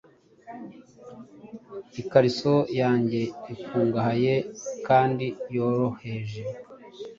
[2.01, 3.21] Ikariso yanjye
[3.53, 4.33] ikungahaye
[4.87, 6.41] kandi yoroheje